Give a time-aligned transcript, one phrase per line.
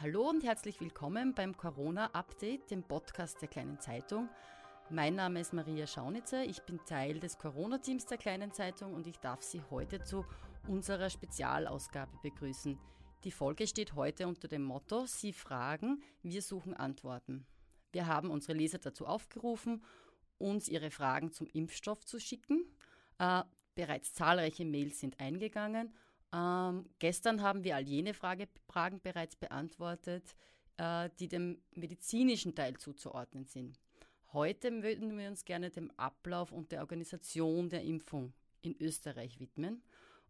[0.00, 4.28] Hallo und herzlich willkommen beim Corona-Update, dem Podcast der Kleinen Zeitung.
[4.90, 9.18] Mein Name ist Maria Schaunitzer, ich bin Teil des Corona-Teams der Kleinen Zeitung und ich
[9.18, 10.24] darf Sie heute zu
[10.68, 12.78] unserer Spezialausgabe begrüßen.
[13.24, 17.44] Die Folge steht heute unter dem Motto Sie fragen, wir suchen Antworten.
[17.90, 19.82] Wir haben unsere Leser dazu aufgerufen,
[20.38, 22.64] uns ihre Fragen zum Impfstoff zu schicken.
[23.18, 23.42] Äh,
[23.74, 25.92] bereits zahlreiche Mails sind eingegangen
[26.32, 30.34] ähm, gestern haben wir all jene Frage, Fragen bereits beantwortet,
[30.76, 33.80] äh, die dem medizinischen Teil zuzuordnen sind.
[34.32, 39.82] Heute würden wir uns gerne dem Ablauf und der Organisation der Impfung in Österreich widmen.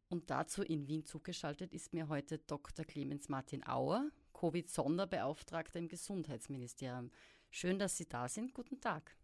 [0.08, 2.84] Und dazu in Wien zugeschaltet ist mir heute Dr.
[2.84, 7.10] Clemens Martin Auer, Covid-Sonderbeauftragter im Gesundheitsministerium.
[7.50, 8.54] Schön, dass Sie da sind.
[8.54, 9.16] Guten Tag.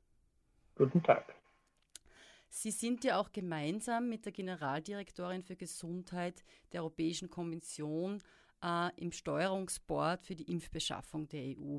[0.75, 1.35] Guten Tag.
[2.57, 8.23] Sie sind ja auch gemeinsam mit der Generaldirektorin für Gesundheit der Europäischen Kommission
[8.63, 11.79] äh, im Steuerungsboard für die Impfbeschaffung der EU.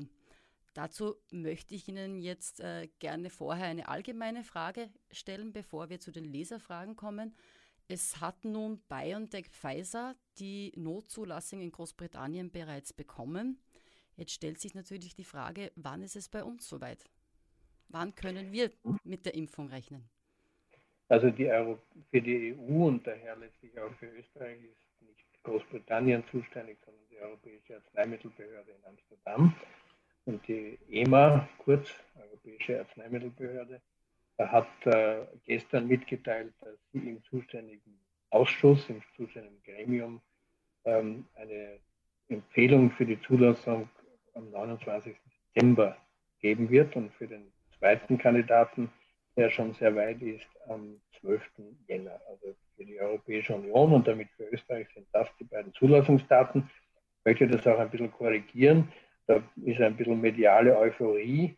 [0.74, 6.12] Dazu möchte ich Ihnen jetzt äh, gerne vorher eine allgemeine Frage stellen, bevor wir zu
[6.12, 7.34] den Leserfragen kommen.
[7.88, 13.58] Es hat nun BioNTech Pfizer die Notzulassung in Großbritannien bereits bekommen.
[14.18, 17.02] Jetzt stellt sich natürlich die Frage, wann ist es bei uns soweit?
[17.88, 18.70] Wann können wir
[19.04, 20.06] mit der Impfung rechnen?
[21.08, 21.78] Also die Euro
[22.10, 27.18] für die EU und daher letztlich auch für Österreich ist nicht Großbritannien zuständig, sondern die
[27.18, 29.54] Europäische Arzneimittelbehörde in Amsterdam.
[30.24, 33.80] Und die EMA, kurz Europäische Arzneimittelbehörde,
[34.38, 37.98] hat äh, gestern mitgeteilt, dass sie im zuständigen
[38.30, 40.20] Ausschuss, im zuständigen Gremium
[40.84, 41.78] ähm, eine
[42.28, 43.88] Empfehlung für die Zulassung
[44.34, 45.16] am 29.
[45.54, 45.96] Dezember
[46.40, 48.90] geben wird und für den zweiten Kandidaten
[49.36, 51.42] der schon sehr weit ist, am 12.
[51.86, 52.20] Jänner.
[52.28, 56.70] Also für die Europäische Union und damit für Österreich sind das die beiden Zulassungsdaten.
[57.18, 58.92] Ich möchte das auch ein bisschen korrigieren.
[59.26, 61.56] Da ist ein bisschen mediale Euphorie.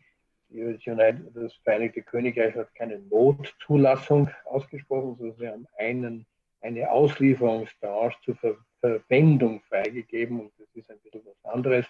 [0.49, 6.25] Das Vereinigte Königreich hat keine Notzulassung ausgesprochen, sondern sie haben einen,
[6.61, 11.85] eine Auslieferungsbranche zur Ver Verwendung freigegeben und das ist ein bisschen was anderes.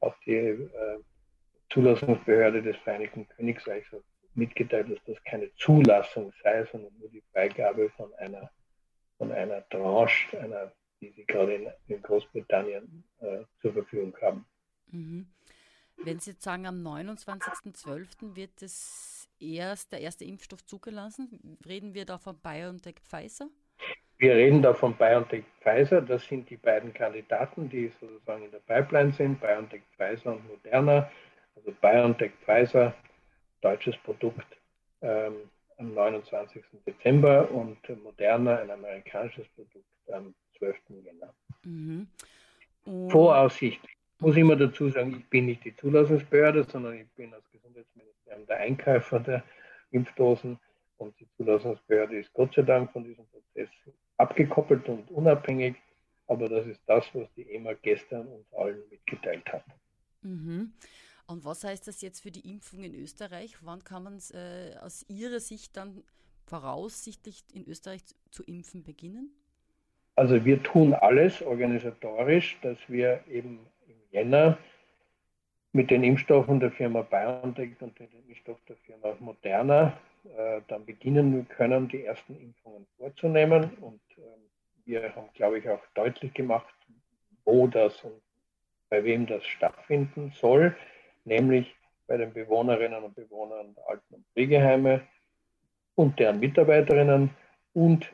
[0.00, 0.68] Auch die äh,
[1.70, 4.02] Zulassungsbehörde des Vereinigten Königreichs hat
[4.34, 8.50] mitgeteilt, dass das keine Zulassung sei, sondern nur die Freigabe von einer,
[9.18, 14.46] von einer Tranche, einer, die sie gerade in, in Großbritannien äh, zur Verfügung haben.
[14.90, 15.26] Mhm.
[16.04, 18.34] Wenn Sie jetzt sagen, am 29.12.
[18.34, 23.48] wird es erst der erste Impfstoff zugelassen, reden wir da von BioNTech Pfizer?
[24.18, 26.00] Wir reden da von BioNTech Pfizer.
[26.00, 31.10] Das sind die beiden Kandidaten, die sozusagen in der Pipeline sind, BioNTech Pfizer und Moderna.
[31.56, 32.94] Also BioNTech Pfizer
[33.62, 34.46] deutsches Produkt
[35.00, 36.62] ähm, am 29.
[36.86, 40.76] Dezember und Moderna, ein amerikanisches Produkt, am 12.
[41.04, 41.34] Jänner.
[41.64, 42.06] Mhm.
[43.10, 43.96] Voraussichtlich.
[44.20, 48.46] Muss ich immer dazu sagen, ich bin nicht die Zulassungsbehörde, sondern ich bin als Gesundheitsministerium
[48.46, 49.42] der Einkäufer der
[49.90, 50.58] Impfdosen
[50.98, 53.68] und die Zulassungsbehörde ist Gott sei Dank von diesem Prozess
[54.18, 55.74] abgekoppelt und unabhängig.
[56.28, 59.64] Aber das ist das, was die EMA gestern uns allen mitgeteilt hat.
[60.22, 60.72] Mhm.
[61.26, 63.56] Und was heißt das jetzt für die Impfung in Österreich?
[63.62, 66.02] Wann kann man äh, aus Ihrer Sicht dann
[66.46, 69.30] voraussichtlich in Österreich zu, impfen beginnen?
[70.16, 74.58] Also wir tun alles organisatorisch, dass wir eben im Jänner
[75.72, 79.98] mit den Impfstoffen der Firma BioNTech und den Impfstoff der Firma Moderna
[80.36, 83.70] äh, dann beginnen können, die ersten Impfungen vorzunehmen.
[83.80, 84.20] Und äh,
[84.84, 86.74] wir haben, glaube ich, auch deutlich gemacht,
[87.44, 88.20] wo das und
[88.90, 90.76] bei wem das stattfinden soll
[91.24, 91.74] nämlich
[92.06, 95.06] bei den Bewohnerinnen und Bewohnern der Alten- und Pflegeheime
[95.94, 97.30] und deren Mitarbeiterinnen
[97.74, 98.12] und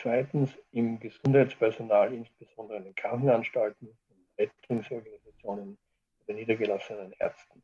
[0.00, 5.78] zweitens im Gesundheitspersonal, insbesondere in den Krankenanstalten und Rettungsorganisationen
[6.26, 7.62] der niedergelassenen Ärzten.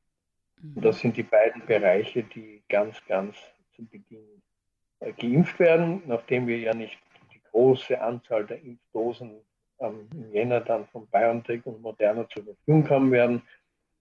[0.75, 3.37] Und das sind die beiden Bereiche, die ganz, ganz
[3.75, 4.43] zu Beginn
[5.01, 6.99] äh, geimpft werden, nachdem wir ja nicht
[7.33, 9.41] die große Anzahl der Impfdosen
[9.79, 13.43] ähm, im Jänner dann von BioNTech und Moderna zur Verfügung haben werden,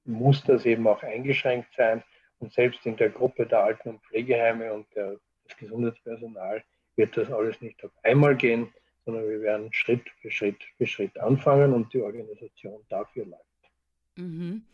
[0.05, 2.03] muss das eben auch eingeschränkt sein.
[2.39, 5.17] Und selbst in der Gruppe der Alten- und Pflegeheime und der,
[5.47, 6.63] des Gesundheitspersonal
[6.95, 8.73] wird das alles nicht auf einmal gehen,
[9.05, 13.43] sondern wir werden Schritt für Schritt für Schritt anfangen und die Organisation dafür läuft.
[14.15, 14.65] Mhm.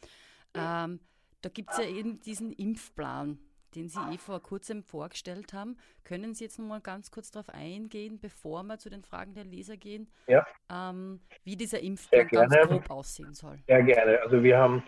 [0.53, 0.99] Ähm,
[1.41, 3.39] da gibt es ja eben diesen Impfplan,
[3.75, 5.77] den Sie eh vor kurzem vorgestellt haben.
[6.03, 9.45] Können Sie jetzt noch mal ganz kurz darauf eingehen, bevor wir zu den Fragen der
[9.45, 10.45] Leser gehen, ja.
[10.69, 13.59] ähm, wie dieser Impfplan ganz grob aussehen soll?
[13.67, 14.21] Sehr gerne.
[14.21, 14.83] Also wir haben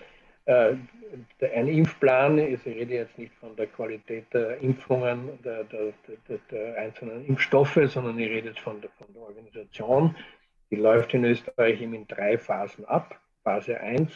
[0.46, 5.94] ein Impfplan, ich rede jetzt nicht von der Qualität der Impfungen, der, der,
[6.28, 10.16] der, der einzelnen Impfstoffe, sondern ich rede jetzt von der, von der Organisation.
[10.70, 13.20] Die läuft in Österreich eben in drei Phasen ab.
[13.44, 14.12] Phase 1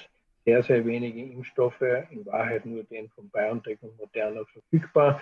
[0.48, 5.22] sehr, sehr wenige Impfstoffe, in Wahrheit nur den von BioNTech und Moderna verfügbar.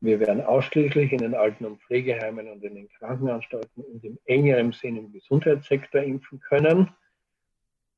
[0.00, 4.70] Wir werden ausschließlich in den Alten- und Pflegeheimen und in den Krankenanstalten und im engeren
[4.70, 6.88] Sinn im Gesundheitssektor impfen können.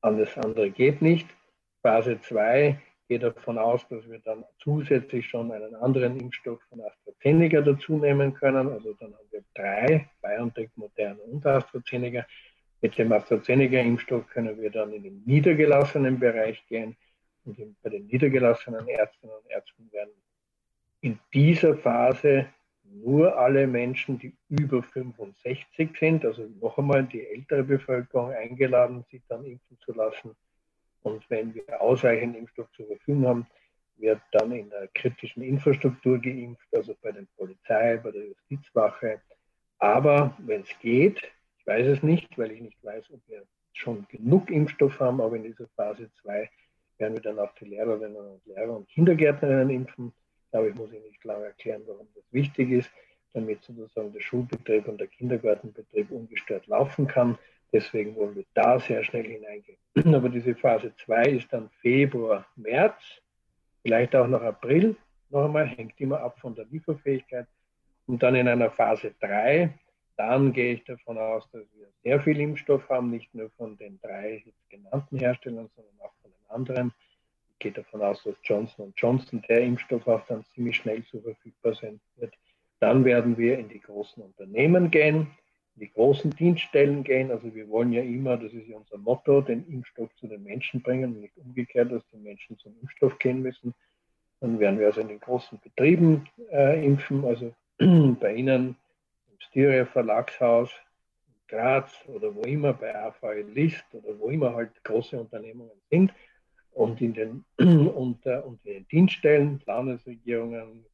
[0.01, 1.27] Alles andere geht nicht.
[1.87, 7.61] Phase 2 geht davon aus, dass wir dann zusätzlich schon einen anderen Impfstoff von AstraZeneca
[7.61, 8.67] dazu nehmen können.
[8.67, 12.27] Also dann haben wir drei, BioNTech, Moderna und AstraZeneca.
[12.81, 16.97] Mit dem AstraZeneca-Impfstoff können wir dann in den niedergelassenen Bereich gehen.
[17.45, 20.11] Und bei den niedergelassenen Ärztinnen und Ärzten werden
[20.99, 22.47] in dieser Phase
[22.83, 29.21] nur alle Menschen, die über 65 sind, also noch einmal die ältere Bevölkerung eingeladen, sich
[29.29, 30.35] dann impfen zu lassen.
[31.03, 33.47] Und wenn wir ausreichend Impfstoff zur Verfügung haben,
[33.97, 39.21] wird dann in der kritischen Infrastruktur geimpft, also bei der Polizei, bei der Justizwache.
[39.79, 41.21] Aber wenn es geht,
[41.59, 45.35] ich weiß es nicht, weil ich nicht weiß, ob wir schon genug Impfstoff haben, aber
[45.35, 46.49] in dieser Phase 2
[46.97, 50.13] werden wir dann auch die Lehrerinnen und Lehrer und Kindergärtnerinnen impfen.
[50.45, 52.89] Ich glaube, ich muss Ihnen nicht lange erklären, warum das wichtig ist,
[53.33, 57.37] damit sozusagen der Schulbetrieb und der Kindergartenbetrieb ungestört laufen kann.
[57.71, 59.77] Deswegen wollen wir da sehr schnell hineingehen.
[60.15, 63.01] Aber diese Phase 2 ist dann Februar, März,
[63.81, 64.95] vielleicht auch noch April.
[65.29, 67.47] Noch einmal, hängt immer ab von der Lieferfähigkeit.
[68.05, 69.73] Und dann in einer Phase 3,
[70.15, 73.99] dann gehe ich davon aus, dass wir sehr viel Impfstoff haben, nicht nur von den
[74.01, 76.93] drei genannten Herstellern, sondern auch von den anderen.
[77.51, 81.73] Ich gehe davon aus, dass Johnson Johnson, der Impfstoff auch dann ziemlich schnell zur verfügbar
[81.73, 82.33] sein wird.
[82.79, 85.27] Dann werden wir in die großen Unternehmen gehen
[85.79, 87.31] die großen Dienststellen gehen.
[87.31, 90.81] Also wir wollen ja immer, das ist ja unser Motto, den Impfstoff zu den Menschen
[90.81, 93.73] bringen und nicht umgekehrt, dass die Menschen zum Impfstoff gehen müssen.
[94.39, 98.75] Dann werden wir also in den großen Betrieben äh, impfen, also bei Ihnen
[99.31, 100.71] im Styria Verlagshaus,
[101.27, 106.11] in Graz oder wo immer, bei AVL List oder wo immer halt große Unternehmungen sind
[106.71, 110.85] und in den, und, und in den Dienststellen, Landesregierungen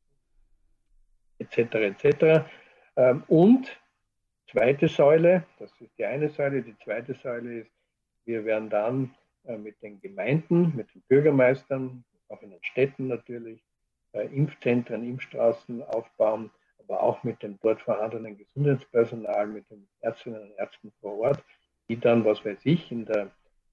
[1.39, 1.57] etc.
[1.75, 2.45] etc.
[2.95, 3.82] Ähm, und
[4.53, 7.71] zweite Säule, das ist die eine Säule, die zweite Säule ist,
[8.25, 9.13] wir werden dann
[9.45, 13.59] äh, mit den Gemeinden, mit den Bürgermeistern, auch in den Städten natürlich,
[14.13, 20.51] äh, Impfzentren, Impfstraßen aufbauen, aber auch mit dem dort vorhandenen Gesundheitspersonal, mit den Ärztinnen und
[20.57, 21.43] Ärzten vor Ort,
[21.89, 23.31] die dann, was weiß ich, in, der,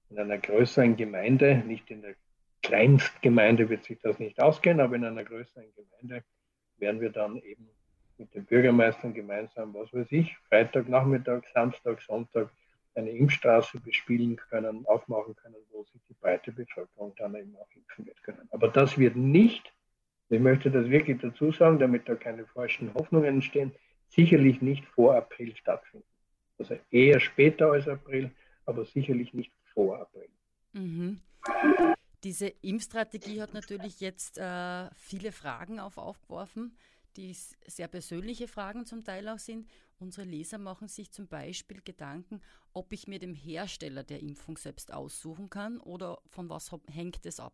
[0.09, 2.15] in einer größeren Gemeinde, nicht in der
[2.63, 6.23] Kleinstgemeinde wird sich das nicht ausgehen, aber in einer größeren Gemeinde
[6.77, 7.69] werden wir dann eben
[8.21, 12.49] mit den Bürgermeistern gemeinsam, was weiß ich, Freitag, Nachmittag, Samstag, Sonntag
[12.93, 18.05] eine Impfstraße bespielen können, aufmachen können, wo sich die breite Bevölkerung dann eben auch impfen
[18.05, 18.47] wird können.
[18.51, 19.73] Aber das wird nicht,
[20.29, 23.73] ich möchte das wirklich dazu sagen, damit da keine falschen Hoffnungen entstehen,
[24.09, 26.05] sicherlich nicht vor April stattfinden.
[26.59, 28.29] Also eher später als April,
[28.65, 30.29] aber sicherlich nicht vor April.
[30.73, 31.19] Mhm.
[32.23, 36.77] Diese Impfstrategie hat natürlich jetzt äh, viele Fragen auf aufgeworfen
[37.17, 39.67] die sehr persönliche Fragen zum Teil auch sind.
[39.99, 42.41] Unsere Leser machen sich zum Beispiel Gedanken,
[42.73, 47.39] ob ich mir den Hersteller der Impfung selbst aussuchen kann oder von was hängt es
[47.39, 47.53] ab?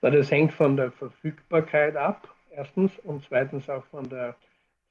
[0.00, 4.36] Das hängt von der Verfügbarkeit ab, erstens, und zweitens auch von der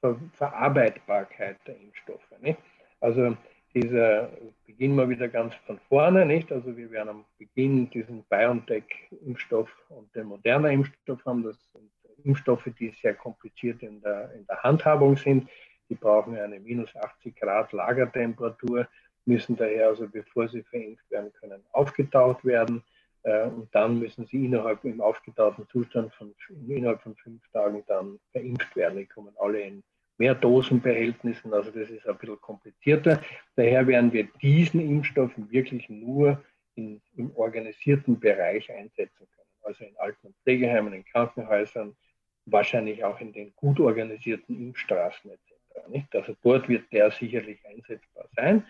[0.00, 2.20] Ver Verarbeitbarkeit der Impfstoffe.
[2.40, 2.58] Nicht?
[3.00, 3.36] Also
[3.74, 4.30] dieser,
[4.66, 6.50] beginnen wir wieder ganz von vorne, nicht?
[6.52, 11.90] Also wir werden am Beginn diesen BioNTech-Impfstoff und den modernen Impfstoff haben, das sind
[12.24, 15.48] Impfstoffe, die sehr kompliziert in der, in der Handhabung sind.
[15.88, 18.88] Die brauchen eine minus 80 Grad Lagertemperatur,
[19.26, 22.82] müssen daher also, bevor sie verimpft werden können, aufgetaut werden.
[23.22, 26.34] Äh, und dann müssen sie innerhalb im aufgetauten Zustand von
[26.66, 28.98] innerhalb von fünf Tagen dann verimpft werden.
[28.98, 29.82] Die kommen alle in
[30.18, 33.20] Mehrdosenbehältnissen, also das ist ein bisschen komplizierter.
[33.56, 36.42] Daher werden wir diesen Impfstoff wirklich nur
[36.76, 41.96] in, im organisierten Bereich einsetzen können, also in Alten- und Pflegeheimen, in Krankenhäusern,
[42.46, 45.88] wahrscheinlich auch in den gut organisierten Impfstraßen etc.
[45.88, 46.14] Nicht?
[46.14, 48.64] Also dort wird der sicherlich einsetzbar sein.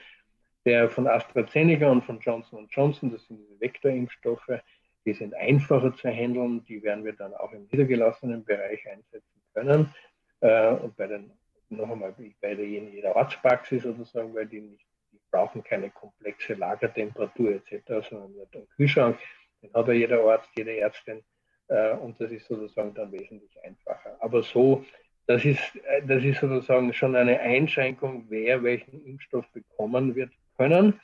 [0.64, 4.61] Der von AstraZeneca und von Johnson Johnson, das sind diese Vektorimpfstoffe,
[5.04, 9.95] die sind einfacher zu handeln, die werden wir dann auch im niedergelassenen Bereich einsetzen können.
[10.40, 11.31] Äh, und bei den,
[11.69, 17.57] noch einmal, bei der, jeder Arztpraxis sozusagen, weil die, nicht, die brauchen keine komplexe Lagertemperatur
[17.57, 19.19] etc., sondern nur einen Kühlschrank.
[19.62, 21.23] Den hat ja jeder Arzt, jede Ärztin
[21.68, 24.16] und das ist sozusagen dann wesentlich einfacher.
[24.21, 24.85] Aber so,
[25.26, 31.00] das ist, äh, das ist sozusagen schon eine Einschränkung, wer welchen Impfstoff bekommen wird können.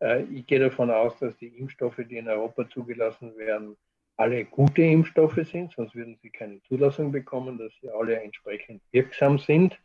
[0.00, 3.76] Äh, ich gehe davon aus, dass die Impfstoffe, die in Europa zugelassen werden,
[4.16, 9.38] alle gute Impfstoffe sind, sonst würden sie keine Zulassung bekommen, dass sie alle entsprechend wirksam
[9.38, 9.78] sind.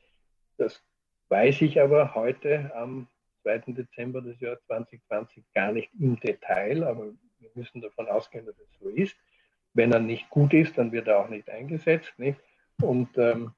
[0.58, 0.84] Das
[1.30, 3.08] weiß ich aber heute am
[3.44, 3.60] 2.
[3.68, 8.68] Dezember des Jahres 2020 gar nicht im Detail, aber wir müssen davon ausgehen, dass es
[8.82, 9.16] so ist.
[9.76, 12.12] Wenn er nicht gut ist, dann wird er auch nicht eingesetzt.
[12.18, 12.40] Nicht?
[12.82, 13.52] Und, ähm,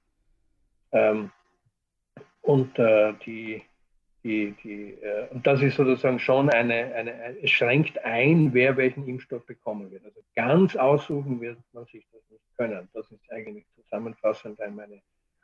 [0.91, 1.31] ähm,
[2.41, 3.61] und äh, die,
[4.23, 9.07] die, die, äh, und das ist sozusagen schon eine, eine, es schränkt ein, wer welchen
[9.07, 10.03] Impfstoff bekommen wird.
[10.03, 12.89] Also ganz aussuchen wird man sich das nicht können.
[12.93, 15.01] Das ist eigentlich zusammenfassend meine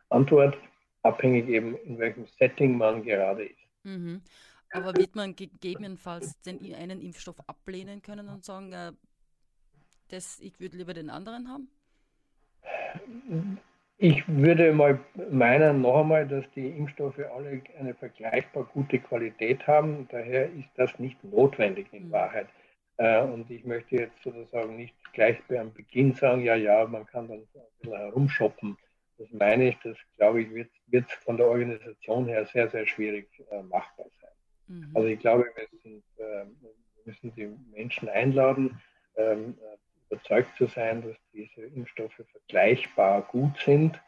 [0.10, 0.58] Antwort,
[1.04, 3.60] abhängig eben, in welchem Setting man gerade ist.
[3.84, 4.22] Mhm.
[4.72, 8.92] Aber wird man gegebenenfalls den einen Impfstoff ablehnen können und sagen, äh,
[10.14, 11.68] das, ich würde lieber den anderen haben?
[13.98, 15.00] Ich würde mal
[15.32, 20.08] meinen noch einmal, dass die Impfstoffe alle eine vergleichbar gute Qualität haben.
[20.12, 22.12] Daher ist das nicht notwendig in mhm.
[22.12, 22.48] Wahrheit.
[22.98, 27.28] Äh, und ich möchte jetzt sozusagen nicht gleich am Beginn sagen, ja, ja, man kann
[27.28, 27.48] dann ein
[27.80, 28.78] bisschen herumshoppen.
[29.18, 33.28] Das meine ich, das glaube ich, wird, wird von der Organisation her sehr, sehr schwierig
[33.52, 34.32] äh, machbar sein.
[34.68, 34.92] Mhm.
[34.94, 36.74] Also ich glaube, wir, sind, äh, wir,
[37.06, 38.80] müssen die Menschen einladen,
[39.18, 39.58] ähm,
[40.14, 44.00] überzeugt zu sein, dass diese Impfstoffe vergleichbar gut sind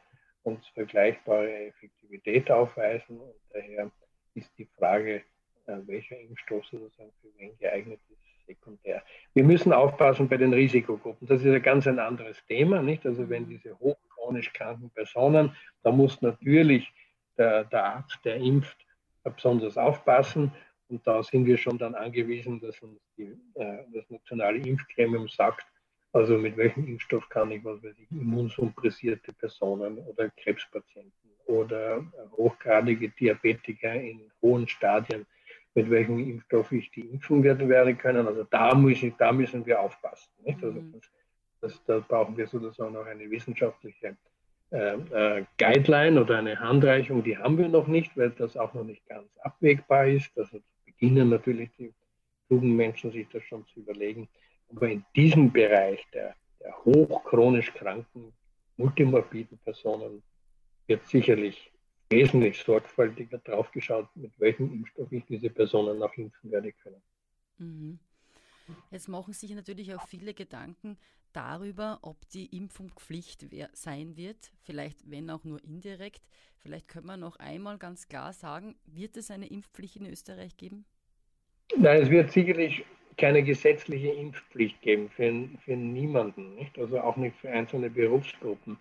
[0.43, 3.19] und vergleichbare Effektivität aufweisen.
[3.19, 3.91] Und daher
[4.35, 5.24] ist die Frage,
[5.65, 9.03] äh, welcher Impfstoff sozusagen für wen geeignet ist, sekundär.
[9.33, 11.27] Wir müssen aufpassen bei den Risikogruppen.
[11.27, 13.03] Das ist ein ganz ein anderes Thema, nicht?
[13.05, 16.93] Also wenn diese hochchronisch kranken Personen, da muss natürlich
[17.38, 18.77] der, der Arzt, der impft,
[19.24, 20.51] besonders aufpassen.
[20.88, 25.65] Und da sind wir schon dann angewiesen, dass uns die, äh, das nationale Impfgremium sagt,
[26.15, 31.12] also mit welchem Impfstoff kann ich, was weiß ich, immunsuppressierte Personen oder Krebspatienten
[31.45, 32.05] oder
[32.38, 35.25] hochgradige Diabetiker in hohen Stadien,
[35.74, 38.25] mit welchem Impfstoff ich die impfen werden, werden können.
[38.27, 40.31] Also da, muss ich, da müssen wir aufpassen.
[40.45, 40.63] Nicht?
[40.63, 40.93] Also mhm.
[40.93, 41.12] das,
[41.60, 44.15] das, da brauchen wir sozusagen auch eine wissenschaftliche
[44.72, 48.86] äh, äh, Guideline oder eine Handreichung, die haben wir noch nicht, weil das auch noch
[48.86, 50.31] nicht ganz abwägbar ist.
[50.38, 51.93] Also beginnen natürlich die
[52.48, 54.29] klugen Menschen sich das schon zu überlegen.
[54.69, 58.34] Aber in diesem Bereich der, der hochchronisch kranken,
[58.77, 60.24] multimorbiden Personen
[60.88, 61.72] wird sicherlich
[62.10, 67.01] wesentlich sorgfältiger drauf geschaut, mit welchem Impfstoff ich diese Personen auch impfen werde können.
[67.57, 68.00] Mhm.
[68.91, 70.98] Jetzt machen sich natürlich auch viele Gedanken
[71.34, 76.22] darüber, ob die Impfung Pflicht sein wird, vielleicht wenn auch nur indirekt.
[76.57, 80.86] Vielleicht können wir noch einmal ganz klar sagen, wird es eine Impfpflicht in Österreich geben?
[81.77, 82.86] Nein, es wird sicherlich
[83.17, 85.31] keine gesetzliche Impfpflicht geben für,
[85.63, 86.77] für niemanden, nicht?
[86.77, 88.77] also auch nicht für einzelne Berufsgruppen.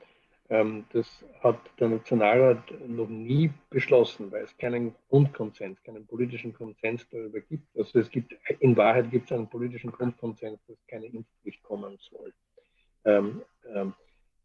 [0.51, 7.09] Ähm, das hat der Nationalrat noch nie beschlossen, weil es keinen Grundkonsens, keinen politischen Konsens
[7.11, 7.67] darüber gibt.
[7.77, 12.33] Also es gibt, in Wahrheit gibt es einen politischen Grundkonsens, dass keine Impfpflicht kommen soll.
[13.07, 13.43] Ähm,
[13.75, 13.95] ähm,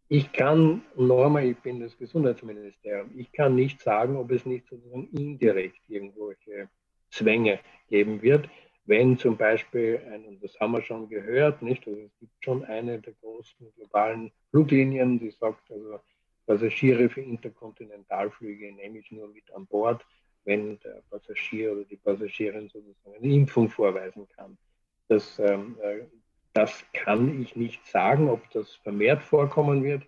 [0.08, 5.08] ich kann, einmal, ich bin das Gesundheitsministerium, ich kann nicht sagen, ob es nicht sozusagen
[5.12, 6.70] indirekt irgendwelche
[7.12, 8.50] Zwänge geben wird
[8.90, 12.66] wenn zum Beispiel, ein, und das haben wir schon gehört, nicht, also es gibt schon
[12.66, 16.00] eine der großen globalen Fluglinien, die sagt, also
[16.48, 20.04] Passagiere für Interkontinentalflüge nehme ich nur mit an Bord,
[20.44, 24.58] wenn der Passagier oder die Passagierin sozusagen eine Impfung vorweisen kann.
[25.08, 26.00] Das, ähm, äh,
[26.54, 30.02] das kann ich nicht sagen, ob das vermehrt vorkommen wird.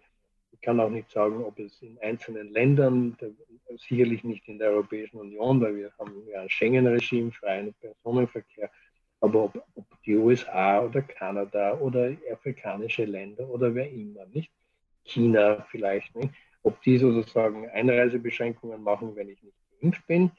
[0.61, 3.17] Ich kann auch nicht sagen, ob es in einzelnen Ländern,
[3.77, 8.69] sicherlich nicht in der Europäischen Union, weil wir haben ja ein Schengen-Regime, freien Personenverkehr,
[9.21, 14.51] aber ob, ob, die USA oder Kanada oder afrikanische Länder oder wer immer, nicht?
[15.03, 16.29] China vielleicht, nicht?
[16.61, 20.29] ob die sozusagen Einreisebeschränkungen machen, wenn ich nicht geimpft bin.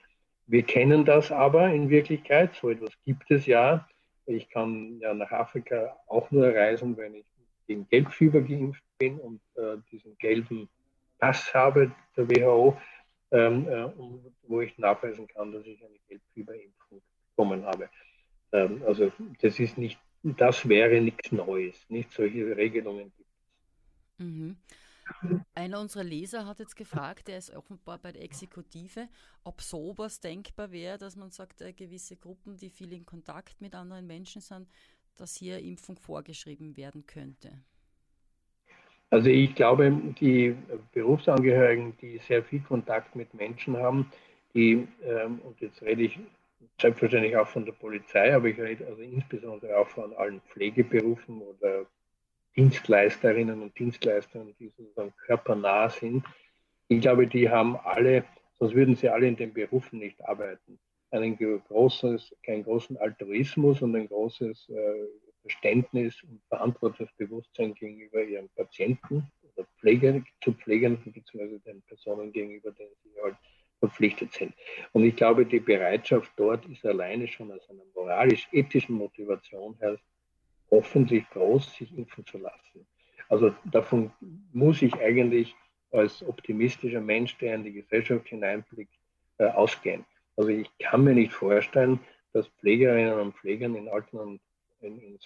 [0.47, 3.89] Wir kennen das aber in Wirklichkeit, so etwas gibt es ja.
[4.27, 7.27] Ich kann ja nach Afrika auch nur reisen, wenn ich
[7.73, 10.69] gegen Gelbfieber geimpft bin und äh, diesen gelben
[11.19, 12.77] Pass habe der WHO,
[13.31, 13.91] ähm, äh,
[14.43, 17.01] wo ich nachweisen kann, dass ich eine Gelbfieberimpfung
[17.31, 17.89] bekommen habe.
[18.53, 19.11] Ähm, also
[19.41, 21.77] das ist nicht, das wäre nichts Neues.
[21.89, 23.31] Nicht solche Regelungen gibt
[24.19, 24.25] es.
[24.25, 24.57] Mhm.
[25.55, 29.09] Einer unserer Leser hat jetzt gefragt, der ist offenbar bei der Exekutive,
[29.45, 33.75] ob sowas denkbar wäre, dass man sagt, äh, gewisse Gruppen, die viel in Kontakt mit
[33.75, 34.69] anderen Menschen sind,
[35.17, 37.53] dass hier Impfung vorgeschrieben werden könnte.
[39.11, 40.57] Also ich glaube, die
[40.93, 44.11] Berufsangehörigen, die sehr viel Kontakt mit Menschen haben,
[44.55, 46.19] die, ähm, und jetzt rede ich
[46.81, 51.87] selbstverständlich auch von der Polizei, aber ich rede also insbesondere auch von allen Pflegeberufen oder
[52.57, 56.25] Dienstleisterinnen und Dienstleistern, die sozusagen körpernah sind.
[56.89, 58.25] Ich glaube, die haben alle,
[58.59, 60.79] sonst würden sie alle in den Berufen nicht arbeiten,
[61.13, 65.07] einen großes, keinen großen Altruismus und ein großes äh,
[65.43, 71.59] Verständnis und Verantwortungsbewusstsein gegenüber ihren Patienten oder Pflegern, zu Pflegern bzw.
[71.59, 73.37] den Personen gegenüber, denen sie halt
[73.81, 74.55] verpflichtet sind.
[74.93, 79.99] Und ich glaube, die Bereitschaft dort ist alleine schon aus einer moralisch-ethischen Motivation her
[80.71, 82.87] hoffentlich groß, sich impfen zu lassen.
[83.29, 84.13] Also davon
[84.53, 85.55] muss ich eigentlich
[85.91, 88.95] als optimistischer Mensch, der in die Gesellschaft hineinblickt,
[89.39, 90.05] äh, ausgehen.
[90.37, 92.01] Also ich kann mir nicht vorstellen,
[92.33, 94.41] dass Pflegerinnen und Pfleger in Alten- und
[94.81, 95.19] in, in,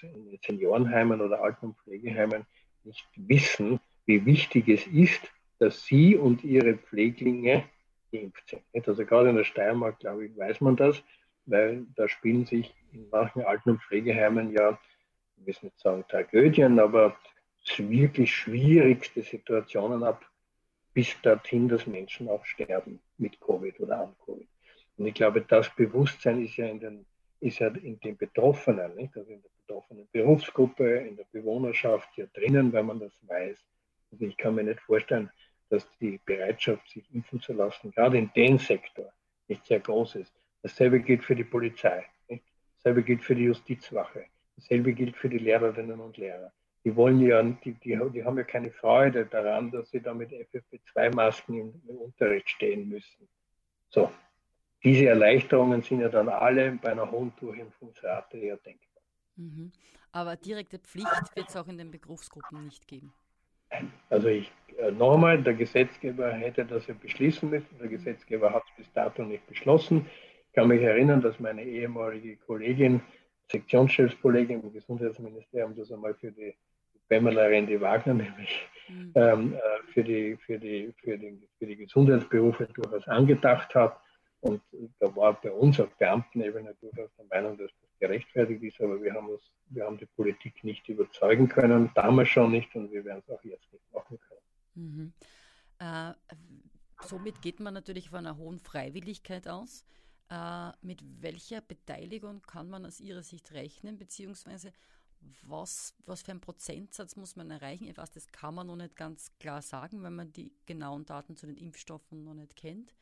[0.44, 2.44] Seniorenheimen oder Alten- und Pflegeheimen
[2.84, 5.20] nicht wissen, wie wichtig es ist,
[5.58, 7.64] dass sie und ihre Pfleglinge
[8.12, 8.88] geimpft sind.
[8.88, 11.02] Also gerade in der Steiermark, glaube ich, weiß man das,
[11.46, 14.78] weil da spielen sich in manchen Alten- und Pflegeheimen ja,
[15.38, 17.16] ich will nicht sagen Tragödien, aber
[17.78, 20.24] wirklich schwierigste Situationen ab,
[20.94, 24.48] bis dorthin, dass Menschen auch sterben mit Covid oder an Covid.
[24.96, 27.06] Und ich glaube, das Bewusstsein ist ja in den,
[27.40, 29.16] ist ja in den Betroffenen, nicht?
[29.16, 33.58] also in der betroffenen Berufsgruppe, in der Bewohnerschaft ja drinnen, wenn man das weiß.
[34.12, 35.30] Also ich kann mir nicht vorstellen,
[35.68, 39.12] dass die Bereitschaft, sich impfen zu lassen, gerade in dem Sektor
[39.48, 40.32] nicht sehr groß ist.
[40.62, 42.44] Dasselbe gilt für die Polizei, nicht?
[42.76, 44.26] dasselbe gilt für die Justizwache,
[44.56, 46.52] dasselbe gilt für die Lehrerinnen und Lehrer
[46.86, 50.30] die wollen ja, die, die, die haben ja keine Freude daran, dass sie da mit
[50.30, 53.28] FFP2-Masken im, im, Unterricht stehen müssen.
[53.88, 54.08] So,
[54.86, 59.02] diese Erleichterungen sind ja dann alle bei einer hohen Durchimpfungsrate eher denkbar.
[59.34, 59.72] Mhm.
[60.12, 63.12] Aber direkte Pflicht wird es auch in den Berufsgruppen nicht geben.
[64.10, 67.76] Also ich, äh, nochmal, der Gesetzgeber hätte das ja beschließen müssen.
[67.80, 70.06] Der Gesetzgeber hat es bis dato nicht beschlossen.
[70.46, 73.02] Ich kann mich erinnern, dass meine ehemalige Kollegin,
[73.50, 76.54] Sektionschefskollegin im Gesundheitsministerium, das einmal für die
[77.08, 79.12] Pamela Rendi Wagner nämlich mhm.
[79.16, 83.98] ähm, äh, für, die, für, die, für, die, für die Gesundheitsberufe durchaus angedacht hat.
[84.46, 84.62] Und
[85.00, 89.12] da war bei uns auf Beamtenebene durchaus der Meinung, dass das gerechtfertigt ist, aber wir
[89.14, 93.22] haben, uns, wir haben die Politik nicht überzeugen können, damals schon nicht und wir werden
[93.26, 94.40] es auch jetzt nicht machen können.
[94.74, 95.12] Mhm.
[95.78, 96.12] Äh,
[97.02, 99.84] somit geht man natürlich von einer hohen Freiwilligkeit aus.
[100.28, 104.72] Äh, mit welcher Beteiligung kann man aus Ihrer Sicht rechnen, beziehungsweise
[105.42, 107.88] was, was für einen Prozentsatz muss man erreichen?
[107.88, 111.36] Ich weiß, das kann man noch nicht ganz klar sagen, wenn man die genauen Daten
[111.36, 112.94] zu den Impfstoffen noch nicht kennt.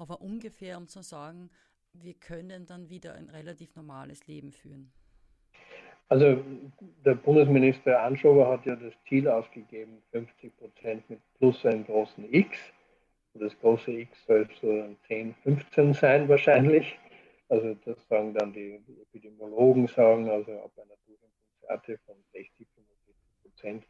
[0.00, 1.50] Aber ungefähr, um zu sagen,
[1.92, 4.90] wir können dann wieder ein relativ normales Leben führen.
[6.08, 6.42] Also
[7.04, 12.58] der Bundesminister Anschober hat ja das Ziel ausgegeben, 50 Prozent mit plus einem großen X.
[13.34, 16.98] Und das große X soll so 10, 15 sein wahrscheinlich.
[17.50, 20.96] Also das sagen dann die, Epidemiologen, sagen also ab einer
[21.68, 23.84] Rate von 60, 75 Prozent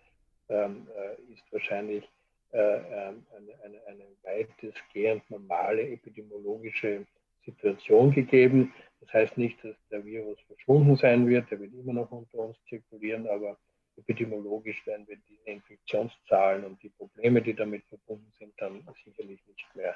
[0.48, 2.04] ähm, äh, ist wahrscheinlich
[2.52, 7.06] eine, eine, eine weitestgehend normale epidemiologische
[7.44, 8.72] Situation gegeben.
[9.00, 12.56] Das heißt nicht, dass der Virus verschwunden sein wird, der wird immer noch unter uns
[12.68, 13.56] zirkulieren, aber
[13.96, 19.74] epidemiologisch werden wir diese Infektionszahlen und die Probleme, die damit verbunden sind, dann sicherlich nicht
[19.74, 19.94] mehr,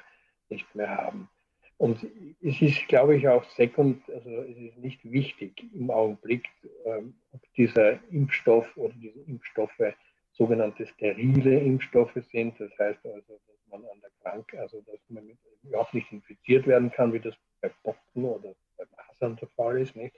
[0.49, 1.29] nicht mehr haben.
[1.77, 2.05] Und
[2.41, 6.47] es ist, glaube ich, auch sekund, also es ist nicht wichtig im Augenblick,
[6.85, 9.93] ähm, ob dieser Impfstoff oder diese Impfstoffe
[10.37, 12.59] sogenannte sterile Impfstoffe sind.
[12.59, 16.91] Das heißt also, dass man an der Krankheit, also dass man überhaupt nicht infiziert werden
[16.91, 20.15] kann, wie das bei Pocken oder bei Masern der Fall ist, nicht?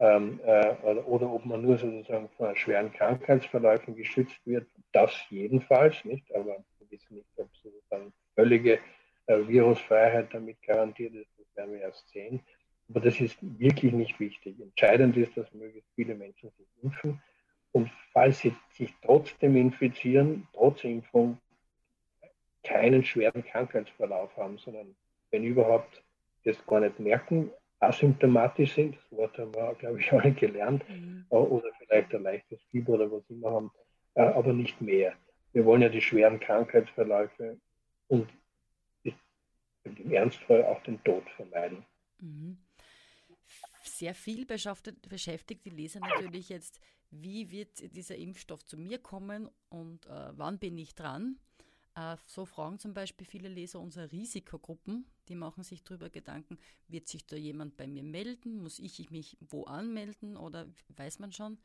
[0.00, 6.04] Ähm, äh, oder, oder, ob man nur sozusagen vor schweren Krankheitsverläufen geschützt wird, das jedenfalls,
[6.04, 6.32] nicht?
[6.34, 8.78] Aber wir wissen nicht, ob sozusagen völlige
[9.26, 12.40] äh, Virusfreiheit damit garantiert ist, das werden wir erst sehen.
[12.88, 14.60] Aber das ist wirklich nicht wichtig.
[14.60, 17.20] Entscheidend ist, dass möglichst viele Menschen sich impfen.
[17.72, 21.38] Und falls sie sich trotzdem infizieren, trotz Impfung,
[22.62, 24.94] keinen schweren Krankheitsverlauf haben, sondern
[25.30, 26.02] wenn überhaupt
[26.44, 31.24] das gar nicht merken, asymptomatisch sind, das Wort haben wir, glaube ich, alle gelernt, mhm.
[31.30, 33.70] Äh, oder vielleicht ein leichtes Fieber oder was immer haben,
[34.12, 35.14] äh, aber nicht mehr.
[35.54, 37.56] Wir wollen ja die schweren Krankheitsverläufe
[38.08, 38.28] und
[39.84, 41.82] und im Ernstfall auch den Tod vermeiden.
[42.18, 42.58] Mhm.
[43.82, 46.78] Sehr viel beschäftigt die Leser natürlich jetzt,
[47.10, 51.38] wie wird dieser Impfstoff zu mir kommen und äh, wann bin ich dran?
[51.94, 57.08] Äh, so fragen zum Beispiel viele Leser unserer Risikogruppen, die machen sich darüber Gedanken, wird
[57.08, 58.62] sich da jemand bei mir melden?
[58.62, 60.66] Muss ich mich wo anmelden oder
[60.96, 61.58] weiß man schon,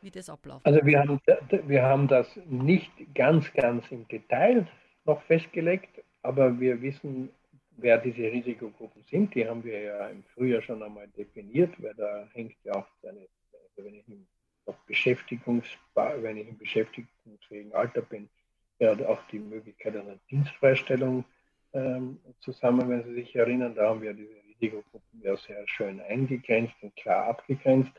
[0.00, 0.64] wie das abläuft?
[0.64, 1.20] Also wir haben,
[1.66, 4.66] wir haben das nicht ganz, ganz im Detail
[5.04, 7.30] noch festgelegt, aber wir wissen,
[7.76, 9.34] wer diese Risikogruppen sind.
[9.34, 13.20] Die haben wir ja im Frühjahr schon einmal definiert, weil da hängt ja auch eine,
[13.20, 14.26] also wenn ich im
[14.86, 18.28] Beschäftigungsbar, wenn ich im beschäftigungsfähigen Alter bin,
[18.78, 21.24] ja auch die Möglichkeit einer Dienstfreistellung
[21.72, 23.74] ähm, zusammen, wenn Sie sich erinnern.
[23.74, 27.92] Da haben wir diese Risikogruppen ja sehr schön eingegrenzt und klar abgegrenzt.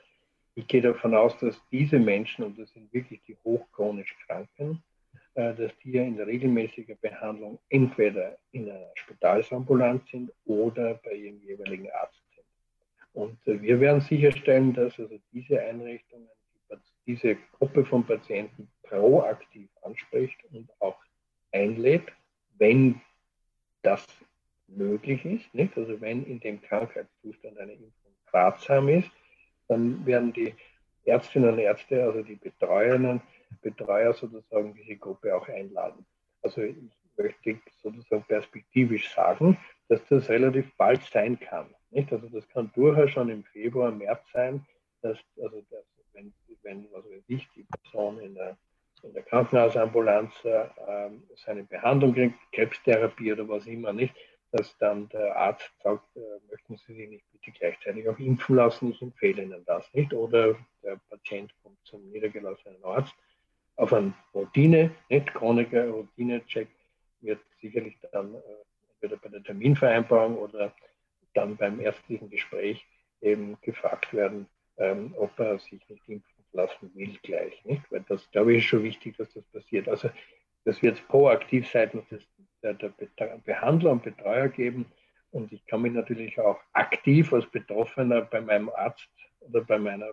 [0.55, 4.83] Ich gehe davon aus, dass diese Menschen, und das sind wirklich die hochchronisch Kranken,
[5.35, 11.39] äh, dass die ja in regelmäßiger Behandlung entweder in einer Spitalsambulanz sind oder bei ihrem
[11.43, 12.45] jeweiligen Arzt sind.
[13.13, 16.27] Und äh, wir werden sicherstellen, dass also diese Einrichtungen
[17.07, 20.99] diese Gruppe von Patienten proaktiv anspricht und auch
[21.51, 22.11] einlädt,
[22.57, 23.01] wenn
[23.81, 24.05] das
[24.67, 25.53] möglich ist.
[25.53, 25.77] Nicht?
[25.77, 29.09] Also wenn in dem Krankheitszustand eine Impfung ratsam ist,
[29.67, 30.53] dann werden die
[31.05, 33.21] Ärztinnen und Ärzte, also die Betreuerinnen,
[33.61, 36.05] Betreuer sozusagen diese Gruppe auch einladen.
[36.41, 36.75] Also ich
[37.17, 41.73] möchte sozusagen perspektivisch sagen, dass das relativ bald sein kann.
[41.91, 42.11] Nicht?
[42.11, 44.65] Also das kann durchaus schon im Februar, März sein,
[45.01, 45.85] dass, also dass
[46.17, 48.57] wenn, wenn weiß ich, die Person in der,
[49.03, 50.65] in der Krankenhausambulanz äh,
[51.45, 54.13] seine Behandlung kriegt, Krebstherapie oder was immer nicht,
[54.51, 58.91] dass dann der Arzt sagt, äh, möchten Sie sich nicht bitte gleichzeitig auch impfen lassen,
[58.91, 60.13] ich empfehle Ihnen das nicht.
[60.13, 63.13] Oder der Patient kommt zum niedergelassenen Arzt
[63.75, 66.67] auf einen Routine, nicht Chroniker, Routine-Check
[67.21, 68.39] wird sicherlich dann äh,
[68.93, 70.73] entweder bei der Terminvereinbarung oder
[71.33, 72.85] dann beim ärztlichen Gespräch
[73.21, 74.47] eben gefragt werden,
[74.77, 77.63] ähm, ob er sich nicht impfen lassen will gleich.
[77.65, 77.83] Nicht?
[77.91, 79.87] Weil das, glaube ich, ist schon wichtig, dass das passiert.
[79.87, 80.09] Also
[80.65, 82.27] das wird proaktiv seitens des,
[82.61, 82.93] der, der
[83.45, 84.85] Behandler und Betreuer geben.
[85.31, 89.09] Und ich kann mich natürlich auch aktiv als Betroffener bei meinem Arzt
[89.41, 90.11] oder bei meiner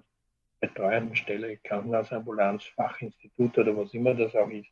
[0.61, 4.69] betreuenden Stelle, Krankenhausambulanz, Fachinstitut oder was immer das auch ist,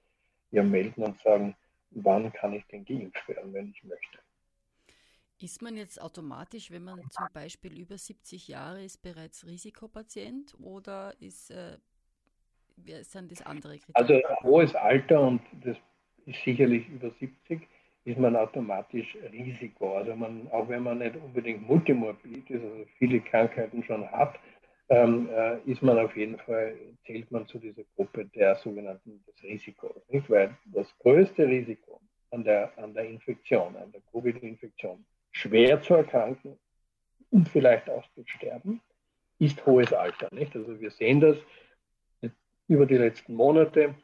[0.51, 1.55] ja melden und sagen,
[1.91, 4.19] wann kann ich denn geimpft werden, wenn ich möchte.
[5.43, 11.15] Ist man jetzt automatisch, wenn man zum Beispiel über 70 Jahre ist, bereits Risikopatient oder
[11.19, 11.79] ist, äh,
[13.03, 14.25] sind das andere Kriterien?
[14.25, 15.77] Also hohes Alter und das
[16.27, 17.61] ist sicherlich über 70,
[18.05, 19.97] ist man automatisch Risiko.
[19.97, 24.39] Also man, auch wenn man nicht unbedingt multimorbid ist, also viele Krankheiten schon hat,
[24.91, 29.43] ähm, äh, ist man auf jeden Fall, zählt man zu dieser Gruppe der sogenannten des
[29.43, 30.01] Risikos.
[30.09, 30.31] Nicht?
[30.31, 32.01] Weil das größte Risiko
[32.31, 36.59] an der, an der Infektion, an der Covid-Infektion, schwer zu erkranken
[37.31, 38.81] und vielleicht auch zu sterben,
[39.39, 40.29] ist hohes Alter.
[40.33, 40.55] Nicht?
[40.55, 41.37] Also wir sehen das
[42.69, 43.95] über die letzten Monate,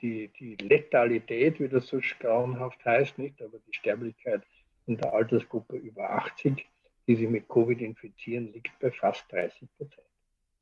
[0.00, 3.40] die, die Letalität, wie das so grauenhaft heißt, nicht?
[3.40, 4.42] aber die Sterblichkeit
[4.86, 6.66] in der Altersgruppe über 80,
[7.06, 10.06] die sich mit Covid infizieren, liegt bei fast 30 Prozent.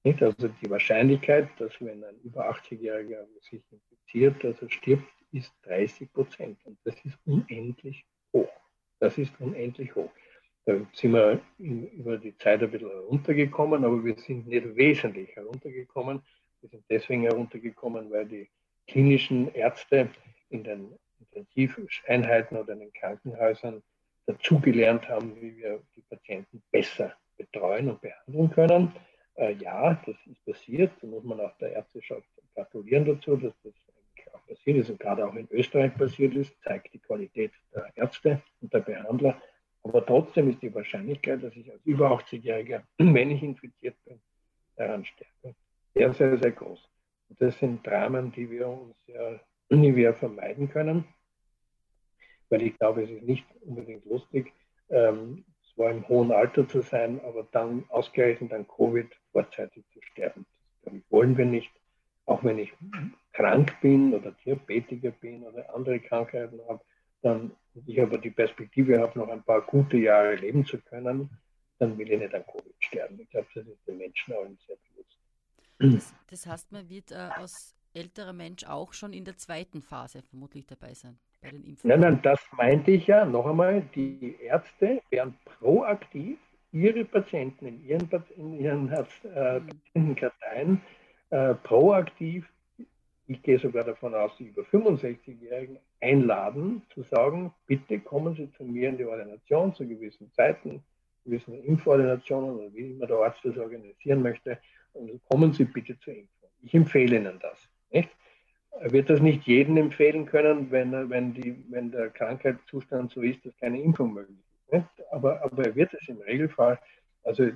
[0.05, 0.23] Nicht?
[0.23, 6.13] Also die Wahrscheinlichkeit, dass wenn ein über 80-Jähriger sich infiziert, dass er stirbt, ist 30
[6.13, 6.59] Prozent.
[6.65, 8.05] Und das ist unendlich.
[9.01, 10.11] Das ist unendlich hoch.
[10.65, 15.35] Da sind wir in, über die Zeit ein bisschen heruntergekommen, aber wir sind nicht wesentlich
[15.35, 16.23] heruntergekommen.
[16.61, 18.49] Wir sind deswegen heruntergekommen, weil die
[18.87, 20.11] klinischen Ärzte
[20.51, 20.99] in den
[21.33, 23.83] Intensiveinheiten oder in den Krankenhäusern
[24.27, 28.93] dazugelernt haben, wie wir die Patienten besser betreuen und behandeln können.
[29.37, 30.93] Äh, ja, das ist passiert.
[31.01, 33.73] Da muss man auch der Ärzteschaft gratulieren dazu, dass das
[34.35, 38.43] auch passiert ist und gerade auch in Österreich passiert ist, zeigt die Qualität der Ärzte
[38.61, 39.41] und der Behandler.
[39.83, 44.21] Aber trotzdem ist die Wahrscheinlichkeit, dass ich als über 80-Jähriger, wenn ich infiziert bin,
[44.77, 45.55] daran sterbe,
[45.95, 46.89] sehr, sehr, sehr groß.
[47.29, 51.05] Und das sind Dramen, die wir uns ja nie wieder vermeiden können,
[52.49, 54.53] weil ich glaube, es ist nicht unbedingt lustig,
[54.89, 60.47] ähm, zwar im hohen Alter zu sein, aber dann ausgerechnet an Covid vorzeitig zu sterben.
[60.83, 61.71] Das wollen wir nicht.
[62.25, 62.73] Auch wenn ich
[63.39, 66.83] krank bin oder Diabetiker bin oder andere Krankheiten habe,
[67.23, 67.53] dann
[67.87, 71.31] ich aber die Perspektive habe, noch ein paar gute Jahre leben zu können,
[71.79, 73.21] dann will ich nicht an Covid sterben.
[73.21, 75.19] Ich glaube, das ist den Menschen allen sehr bewusst.
[75.79, 80.23] Das, das heißt, man wird äh, als älterer Mensch auch schon in der zweiten Phase
[80.23, 82.01] vermutlich dabei sein bei den Impfungen.
[82.01, 83.25] Nein, nein, das meinte ich ja.
[83.25, 86.39] Noch einmal, die Ärzte werden proaktiv
[86.73, 89.05] ihre Patienten in ihren, in ihren äh,
[89.61, 90.81] Patientenkarteien
[91.31, 92.45] äh, proaktiv,
[93.29, 98.65] ich gehe sogar davon aus, die über 65-Jährigen einladen, zu sagen, bitte kommen Sie zu
[98.65, 100.83] mir in die Ordination zu gewissen Zeiten,
[101.25, 104.59] gewissen Impfordinationen oder wie immer der Arzt das organisieren möchte,
[104.95, 106.49] und kommen Sie bitte zur Impfung.
[106.63, 107.69] Ich empfehle Ihnen das.
[107.91, 108.09] Nicht?
[108.81, 113.45] Er wird das nicht jedem empfehlen können, wenn, wenn, die, wenn der Krankheitszustand so ist,
[113.45, 114.73] dass keine Impfung möglich ist.
[114.73, 115.13] Nicht?
[115.13, 116.79] Aber, aber er wird es im Regelfall,
[117.25, 117.51] also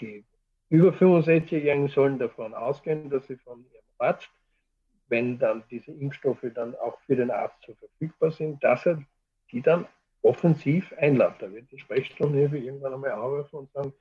[0.00, 0.24] die
[0.70, 4.30] über 65-Jährigen sollen davon ausgehen, dass sie von ihrem Arzt,
[5.14, 9.00] wenn dann diese Impfstoffe dann auch für den Arzt so verfügbar sind, dass er
[9.52, 9.86] die dann
[10.22, 11.40] offensiv einladet.
[11.40, 13.92] Da wird die Sprechstundenhilfe irgendwann einmal anrufen und sagen,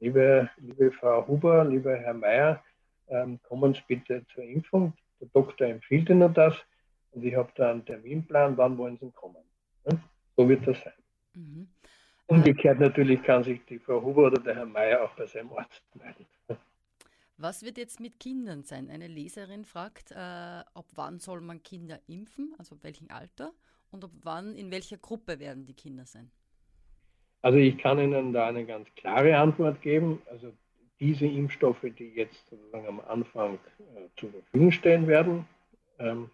[0.00, 2.62] liebe, liebe Frau Huber, lieber Herr Mayer,
[3.08, 4.92] ähm, kommen Sie bitte zur Impfung.
[5.18, 6.54] Der Doktor empfiehlt Ihnen das
[7.12, 9.44] und ich habe da einen Terminplan, wann wollen Sie kommen.
[9.86, 9.96] Ja?
[10.36, 10.92] So wird das sein.
[11.32, 11.68] Mhm.
[12.26, 15.82] Umgekehrt natürlich kann sich die Frau Huber oder der Herr Mayer auch bei seinem Arzt
[15.94, 16.26] melden.
[17.36, 18.90] Was wird jetzt mit Kindern sein?
[18.90, 23.52] Eine Leserin fragt, äh, ab wann soll man Kinder impfen, also welchem Alter
[23.90, 26.30] und ab wann, in welcher Gruppe werden die Kinder sein?
[27.42, 30.22] Also ich kann Ihnen da eine ganz klare Antwort geben.
[30.30, 30.52] Also
[31.00, 35.46] diese Impfstoffe, die jetzt sozusagen am Anfang äh, zur Verfügung stehen werden,
[35.98, 36.30] ähm,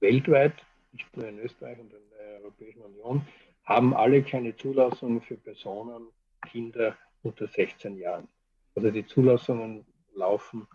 [0.00, 0.54] weltweit,
[0.92, 3.22] nicht nur in Österreich und in der Europäischen Union,
[3.64, 6.08] haben alle keine Zulassung für Personen,
[6.52, 8.28] Kinder unter 16 Jahren.
[8.74, 10.66] Also die Zulassungen laufen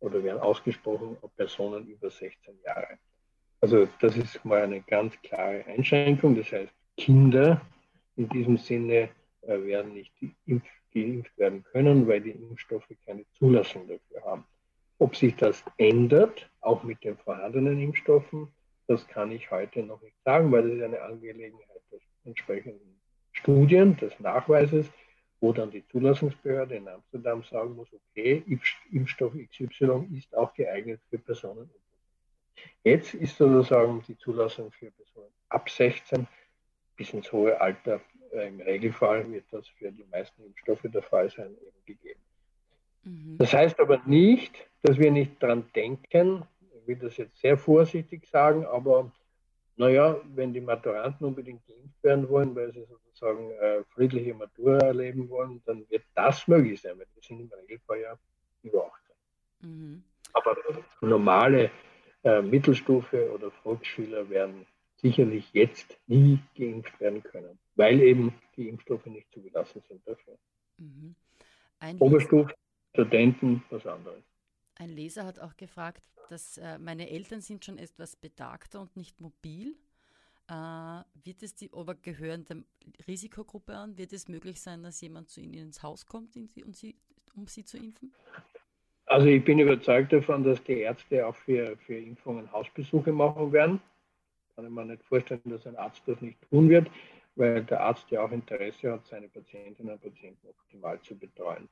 [0.00, 2.98] oder werden ausgesprochen auf Personen über 16 Jahre.
[3.60, 6.36] Also das ist mal eine ganz klare Einschränkung.
[6.36, 7.60] Das heißt, Kinder
[8.16, 9.10] in diesem Sinne
[9.42, 10.12] äh, werden nicht
[10.92, 14.44] geimpft, werden können, weil die Impfstoffe keine Zulassung dafür haben.
[14.98, 18.48] Ob sich das ändert, auch mit den vorhandenen Impfstoffen,
[18.88, 23.00] das kann ich heute noch nicht sagen, weil das ist eine Angelegenheit des entsprechenden
[23.32, 24.86] Studien, des Nachweises,
[25.40, 28.42] wo dann die Zulassungsbehörde in Amsterdam sagen muss, okay,
[28.90, 31.70] Impfstoff XY ist auch geeignet für Personen.
[32.82, 36.26] Jetzt ist sozusagen die Zulassung für Personen ab 16
[36.96, 38.00] bis ins hohe Alter.
[38.32, 42.20] Äh, Im Regelfall wird das für die meisten Impfstoffe der Fall sein, eben gegeben.
[43.04, 43.38] Mhm.
[43.38, 48.26] Das heißt aber nicht, dass wir nicht daran denken, ich will das jetzt sehr vorsichtig
[48.26, 49.12] sagen, aber
[49.78, 55.30] naja, wenn die Maturanten unbedingt geimpft werden wollen, weil sie sozusagen äh, friedliche Matura erleben
[55.30, 58.18] wollen, dann wird das möglich sein, weil wir sind im Regelfall ja
[58.64, 58.90] über
[59.60, 59.70] 18.
[59.70, 60.02] Mhm.
[60.32, 60.56] Aber
[61.00, 61.70] normale
[62.24, 69.06] äh, Mittelstufe oder Volksschüler werden sicherlich jetzt nie geimpft werden können, weil eben die Impfstoffe
[69.06, 70.36] nicht zugelassen sind dafür.
[70.78, 71.14] Mhm.
[72.00, 72.52] Oberstufe,
[72.92, 74.24] Studenten, was anderes.
[74.78, 79.20] Ein Leser hat auch gefragt, dass äh, meine Eltern sind schon etwas betagter und nicht
[79.20, 79.74] mobil.
[80.48, 80.52] Äh,
[81.24, 82.58] wird es die, aber gehören der
[83.06, 83.98] Risikogruppe an?
[83.98, 86.94] Wird es möglich sein, dass jemand zu Ihnen ins Haus kommt, um sie,
[87.34, 88.12] um sie zu impfen?
[89.06, 93.80] Also ich bin überzeugt davon, dass die Ärzte auch für, für Impfungen Hausbesuche machen werden.
[94.54, 96.90] Kann ich mir nicht vorstellen, dass ein Arzt das nicht tun wird,
[97.34, 101.68] weil der Arzt ja auch Interesse hat, seine Patientinnen und Patienten optimal zu betreuen.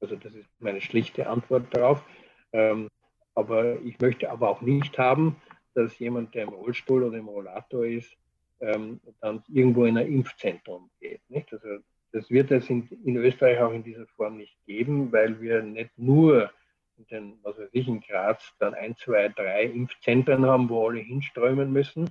[0.00, 2.02] Also das ist meine schlichte Antwort darauf.
[2.52, 2.88] Ähm,
[3.34, 5.36] aber ich möchte aber auch nicht haben,
[5.74, 8.16] dass jemand, der im Rollstuhl oder im Rollator ist,
[8.60, 11.20] ähm, dann irgendwo in ein Impfzentrum geht.
[11.28, 11.52] Nicht?
[11.52, 11.78] Also
[12.12, 15.96] das wird es in, in, Österreich auch in dieser Form nicht geben, weil wir nicht
[15.96, 16.50] nur
[16.96, 21.00] in den, was weiß ich, in Graz dann ein, zwei, drei Impfzentren haben, wo alle
[21.00, 22.10] hinströmen müssen.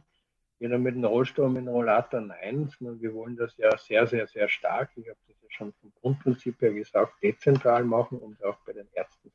[0.60, 4.28] Jeder mit einem Rollstuhl, mit einem Rollator, nein, sondern wir wollen das ja sehr, sehr,
[4.28, 8.58] sehr stark, ich habe das ja schon vom Grundprinzip her gesagt, dezentral machen und auch
[8.66, 9.32] bei den Ärzten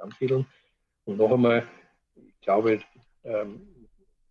[0.00, 0.46] ansiedeln.
[1.04, 1.66] Und noch einmal,
[2.14, 2.80] ich glaube,
[3.24, 3.88] ähm,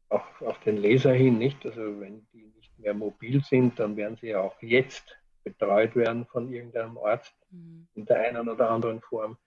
[0.10, 1.66] auch auf den Leser hin, nicht?
[1.66, 6.26] Also wenn die nicht mehr mobil sind, dann werden sie ja auch jetzt betreut werden
[6.26, 7.88] von irgendeinem Arzt mhm.
[7.96, 9.38] in der einen oder anderen Form.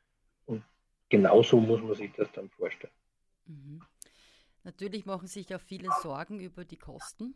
[0.46, 0.64] Und
[1.08, 2.92] genauso muss man sich das dann vorstellen.
[3.46, 3.82] Mhm.
[4.64, 7.34] Natürlich machen sich auch viele Sorgen über die Kosten.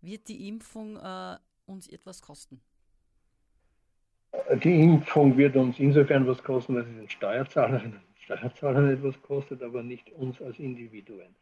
[0.00, 1.36] Wird die Impfung äh,
[1.66, 2.62] uns etwas kosten?
[4.62, 9.62] Die Impfung wird uns insofern was kosten, dass es den Steuerzahlerinnen und Steuerzahlern etwas kostet,
[9.62, 11.34] aber nicht uns als Individuen.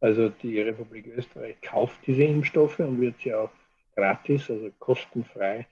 [0.00, 3.50] Also die Republik Österreich kauft diese Impfstoffe und wird sie auch
[3.94, 5.66] gratis, also kostenfrei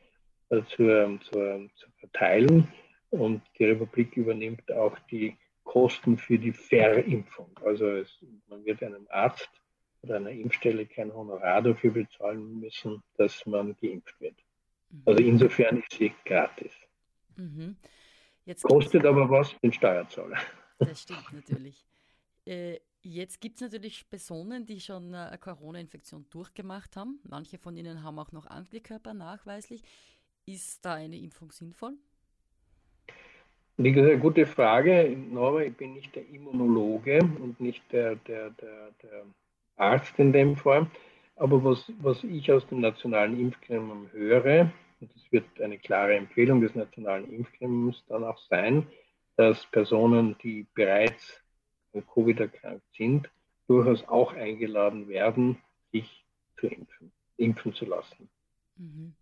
[0.50, 2.68] äh, zur, zur, zur verteilen.
[3.10, 7.50] Und die Republik übernimmt auch die Kosten für die Verimpfung.
[7.64, 9.50] Also es, man wird einem Arzt
[10.02, 14.36] oder einer Impfstelle kein Honorar dafür bezahlen müssen, dass man geimpft wird.
[14.90, 15.02] Mhm.
[15.06, 16.72] Also insofern ist sie gratis.
[17.36, 17.76] Mhm.
[18.62, 20.38] Kostet aber was den Steuerzahler.
[20.78, 21.84] Das stimmt natürlich.
[22.46, 27.20] Äh, jetzt gibt es natürlich Personen, die schon eine Corona-Infektion durchgemacht haben.
[27.28, 29.82] Manche von ihnen haben auch noch Antikörper nachweislich.
[30.46, 31.96] Ist da eine Impfung sinnvoll?
[33.76, 35.16] Das ist eine gute Frage.
[35.16, 39.24] Nora, ich bin nicht der Immunologe und nicht der, der, der, der
[39.76, 40.86] Arzt in dem Fall.
[41.40, 46.60] Aber was, was ich aus dem nationalen Impfgremium höre, und das wird eine klare Empfehlung
[46.60, 48.86] des nationalen Impfgremiums dann auch sein,
[49.36, 51.40] dass Personen, die bereits
[51.94, 53.30] an Covid erkrankt sind,
[53.68, 55.56] durchaus auch eingeladen werden,
[55.92, 56.26] sich
[56.58, 58.28] zu impfen, impfen zu lassen.
[58.76, 59.14] Mhm.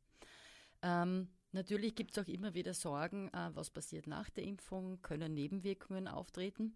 [0.83, 5.35] Ähm, natürlich gibt es auch immer wieder Sorgen, äh, was passiert nach der Impfung, können
[5.35, 6.75] Nebenwirkungen auftreten.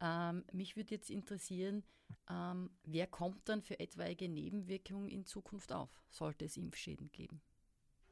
[0.00, 1.84] Ähm, mich würde jetzt interessieren,
[2.30, 7.40] ähm, wer kommt dann für etwaige Nebenwirkungen in Zukunft auf, sollte es Impfschäden geben?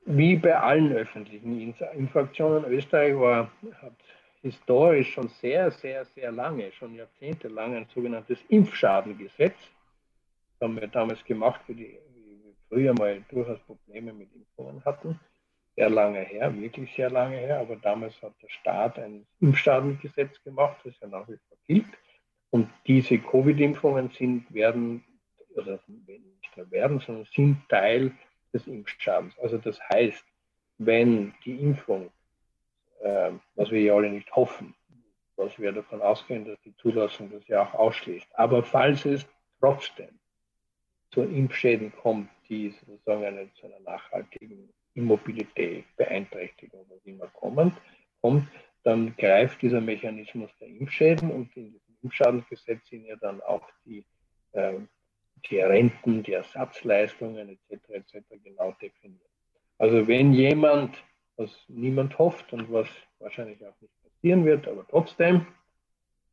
[0.05, 3.95] Wie bei allen öffentlichen Impfaktionen, Österreich war, hat
[4.42, 9.57] historisch schon sehr, sehr, sehr lange, schon jahrzehntelang ein sogenanntes Impfschadengesetz.
[10.59, 11.99] Das haben wir damals gemacht, wie wir
[12.68, 15.21] früher mal durchaus Probleme mit Impfungen hatten.
[15.77, 20.79] Sehr lange her, wirklich sehr lange her, aber damals hat der Staat ein Impfschadengesetz gemacht,
[20.85, 21.87] das ja nach wie vor gilt.
[22.51, 25.03] Und diese Covid-Impfungen sind, werden,
[25.55, 28.13] oder nicht werden, sondern sind Teil
[28.53, 29.39] des Impfschadens.
[29.39, 30.23] Also das heißt,
[30.77, 32.11] wenn die Impfung
[33.03, 34.75] äh, was wir ja alle nicht hoffen,
[35.37, 38.29] was wir davon ausgehen, dass die Zulassung das ja auch ausschließt.
[38.35, 39.27] Aber falls es
[39.61, 40.19] trotzdem
[41.11, 47.76] zu Impfschäden kommt, die sozusagen eine, zu einer nachhaltigen Immobilität, Beeinträchtigung, was immer kommen,
[48.20, 48.48] kommt,
[48.85, 54.05] dann greift dieser Mechanismus der Impfschäden und in diesem Impfschadensgesetz sind ja dann auch die,
[54.52, 54.74] äh,
[55.48, 57.88] die Renten, die Ersatzleistungen etc.
[57.88, 58.24] etc.
[58.42, 59.28] genau definiert.
[59.78, 60.96] Also wenn jemand,
[61.37, 65.46] was niemand hofft und was wahrscheinlich auch nicht passieren wird, aber trotzdem,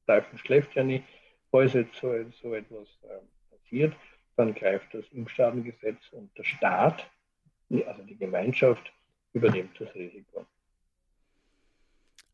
[0.06, 1.06] Teufel schläft ja nicht,
[1.52, 3.96] falls jetzt so, so etwas äh, passiert,
[4.36, 7.10] dann greift das Impfschadengesetz und der Staat,
[7.86, 8.92] also die Gemeinschaft,
[9.34, 10.46] übernimmt das Risiko.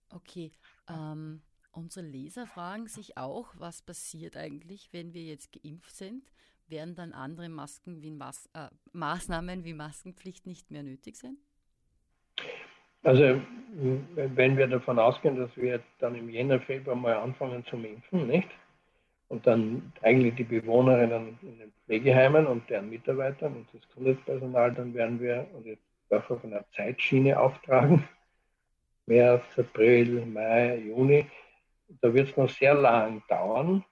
[0.09, 0.51] Okay,
[0.89, 6.31] ähm, unsere Leser fragen sich auch, was passiert eigentlich, wenn wir jetzt geimpft sind?
[6.67, 11.37] Werden dann andere Masken wie Mas äh, Maßnahmen wie Maskenpflicht nicht mehr nötig sein?
[13.03, 13.39] Also
[14.15, 18.49] wenn wir davon ausgehen, dass wir dann im Jänner, Februar mal anfangen zu impfen, nicht?
[19.27, 24.93] Und dann eigentlich die Bewohnerinnen in den Pflegeheimen und deren Mitarbeiter und das Gesundheitspersonal, dann
[24.93, 28.07] werden wir, und jetzt darf auf einer Zeitschiene auftragen,
[29.07, 31.25] März, April, Mai, Juni,
[32.01, 33.83] da wird es noch sehr lang dauern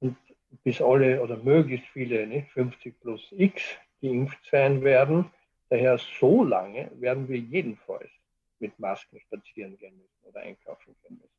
[0.00, 0.16] und
[0.64, 3.62] bis alle oder möglichst viele, nicht 50 plus X,
[4.00, 5.30] geimpft sein werden.
[5.70, 8.10] Daher so lange werden wir jedenfalls
[8.58, 11.30] mit Masken spazieren gehen müssen oder einkaufen gehen müssen.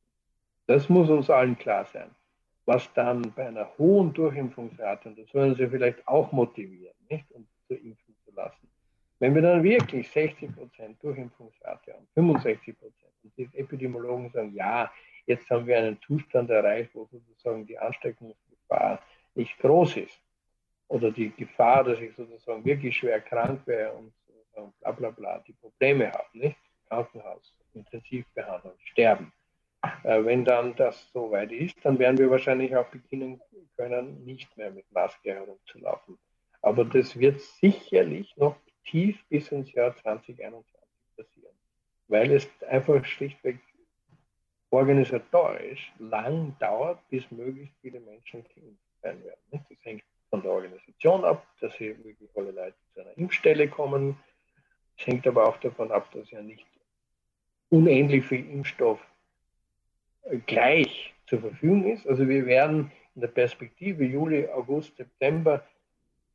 [0.65, 2.09] Das muss uns allen klar sein.
[2.65, 7.45] Was dann bei einer hohen Durchimpfungsrate, und das sollen Sie vielleicht auch motivieren, nicht, um
[7.67, 8.69] zu impfen zu lassen.
[9.19, 10.49] Wenn wir dann wirklich 60%
[11.01, 12.75] Durchimpfungsrate haben, 65%
[13.23, 14.91] und die Epidemiologen sagen, ja,
[15.25, 19.01] jetzt haben wir einen Zustand erreicht, wo sozusagen die Ansteckungsgefahr
[19.35, 20.21] nicht groß ist.
[20.87, 24.13] Oder die Gefahr, dass ich sozusagen wirklich schwer krank wäre und
[24.79, 26.57] bla bla bla, die Probleme habe, nicht?
[26.87, 29.31] Krankenhaus, Intensivbehandlung, sterben.
[30.03, 33.41] Äh, wenn dann das so weit ist, dann werden wir wahrscheinlich auch beginnen
[33.75, 36.17] können, nicht mehr mit Maske herumzulaufen.
[36.61, 40.65] Aber das wird sicherlich noch tief bis ins Jahr 2021
[41.17, 41.55] passieren,
[42.07, 43.59] weil es einfach schlichtweg
[44.69, 49.65] organisatorisch lang dauert, bis möglichst viele Menschen geimpft sein werden.
[49.69, 54.17] Das hängt von der Organisation ab, dass hier wirklich alle Leute zu einer Impfstelle kommen.
[54.97, 56.65] Es hängt aber auch davon ab, dass ja nicht
[57.69, 58.99] unendlich viel Impfstoff
[60.45, 62.07] gleich zur Verfügung ist.
[62.07, 65.63] Also wir werden in der Perspektive Juli, August, September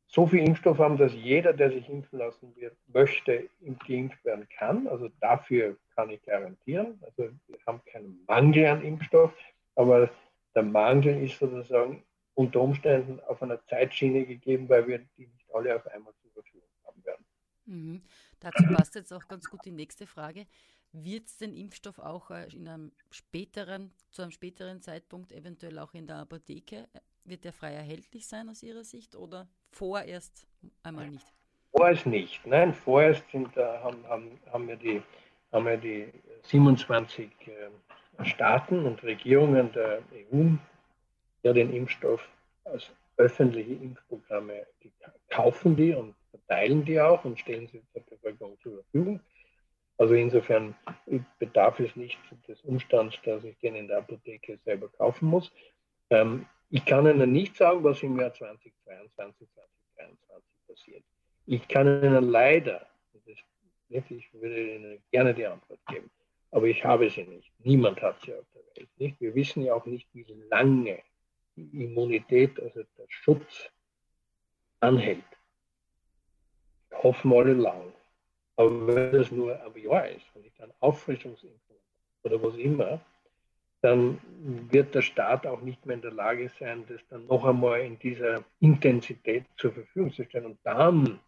[0.07, 3.47] so viel Impfstoff haben, dass jeder, der sich impfen lassen wird, möchte,
[3.87, 4.87] geimpft werden kann.
[4.87, 6.99] Also dafür kann ich garantieren.
[7.03, 9.31] Also wir haben keinen Mangel an Impfstoff,
[9.75, 10.09] aber
[10.55, 15.75] der Mangel ist sozusagen unter Umständen auf einer Zeitschiene gegeben, weil wir die nicht alle
[15.75, 17.25] auf einmal zur Verfügung haben werden.
[17.65, 18.01] Mhm.
[18.39, 20.47] Dazu passt jetzt auch ganz gut die nächste Frage.
[20.91, 25.93] Wird es den Impfstoff auch äh, in einem späteren, zu einem späteren Zeitpunkt eventuell auch
[25.93, 26.87] in der Apotheke,
[27.23, 30.47] wird der frei erhältlich sein aus Ihrer Sicht oder vorerst
[30.83, 31.25] einmal nicht?
[31.71, 32.45] Vorerst nicht.
[32.45, 35.01] Nein, vorerst sind, äh, haben, haben, haben, wir die,
[35.51, 36.11] haben wir die
[36.43, 40.01] 27 äh, Staaten und Regierungen der
[40.33, 40.55] EU
[41.43, 42.27] ja den Impfstoff
[42.65, 44.91] als öffentliche Impfprogramme, die
[45.29, 49.19] kaufen die und verteilen die auch und stellen sie der Bevölkerung zur Verfügung.
[49.99, 50.75] Also insofern
[51.39, 55.51] bedarf es nicht des Umstands, dass ich den in der Apotheke selber kaufen muss.
[56.09, 61.03] Ähm, ich kann Ihnen nicht sagen, was im Jahr 2022, 2023 passiert.
[61.47, 62.87] Ich kann Ihnen leider,
[63.89, 66.09] ich würde Ihnen gerne die Antwort geben,
[66.51, 67.51] aber ich habe sie nicht.
[67.59, 68.89] Niemand hat sie auf der Welt.
[68.99, 69.19] Nicht?
[69.19, 71.03] Wir wissen ja auch nicht, wie lange
[71.57, 73.69] die Immunität, also der Schutz,
[74.79, 75.25] anhält.
[76.93, 77.91] Hoffen alle lang.
[78.59, 81.77] Aber wenn das nur ein Jahr ist und ich dann Auffrischungsimpfung
[82.23, 82.99] oder was immer,
[83.79, 84.19] dann
[84.69, 87.97] wird der Staat auch nicht mehr in der Lage sein, das dann noch einmal in
[87.99, 90.47] dieser Intensität zur Verfügung zu stellen.
[90.47, 91.21] Und dann,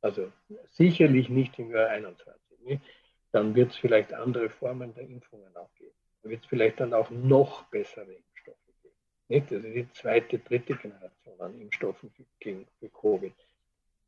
[0.00, 0.30] also
[0.70, 2.80] sicherlich nicht im Jahr 21, ne?
[3.32, 5.90] dann wird es vielleicht andere Formen der Impfungen auch geben.
[6.22, 8.94] Da wird es vielleicht dann auch noch bessere Impfstoffe geben.
[9.26, 9.52] Nicht?
[9.52, 13.34] Also die zweite, dritte Generation an Impfstoffen gegen für Covid.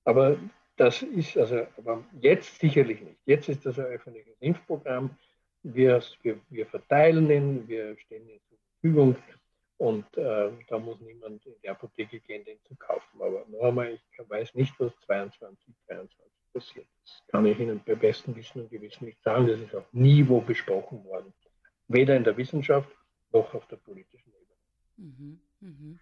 [0.05, 0.39] Aber
[0.81, 3.19] das ist also aber jetzt sicherlich nicht.
[3.27, 5.17] Jetzt ist das ein öffentliches Impfprogramm
[5.63, 9.17] wir, wir, wir verteilen ihn, wir stellen ihn zur Verfügung
[9.79, 13.21] und äh, da muss niemand in die Apotheke gehen, den zu kaufen.
[13.21, 16.17] Aber noch einmal, ich weiß nicht, was 22, 23
[16.53, 16.87] passiert.
[17.03, 19.47] Das kann ich Ihnen bei bestem Wissen und Gewissen nicht sagen.
[19.47, 21.33] Das ist auch nie wo besprochen worden.
[21.89, 22.91] Weder in der Wissenschaft
[23.33, 25.13] noch auf der politischen Ebene.
[25.13, 25.99] Mhm, mh.